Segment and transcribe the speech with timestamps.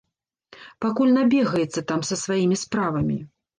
[0.85, 3.23] Пакуль набегаецца там са сваімі справамі.